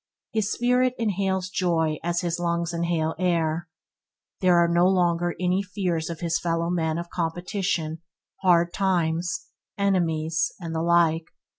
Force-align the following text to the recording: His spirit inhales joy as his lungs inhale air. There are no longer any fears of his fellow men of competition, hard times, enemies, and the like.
His 0.33 0.51
spirit 0.51 0.95
inhales 0.97 1.47
joy 1.51 1.99
as 2.01 2.21
his 2.21 2.39
lungs 2.39 2.73
inhale 2.73 3.13
air. 3.19 3.69
There 4.39 4.57
are 4.57 4.67
no 4.67 4.87
longer 4.87 5.35
any 5.39 5.61
fears 5.61 6.09
of 6.09 6.21
his 6.21 6.39
fellow 6.39 6.71
men 6.71 6.97
of 6.97 7.11
competition, 7.11 8.01
hard 8.41 8.73
times, 8.73 9.49
enemies, 9.77 10.53
and 10.59 10.73
the 10.73 10.81
like. 10.81 11.25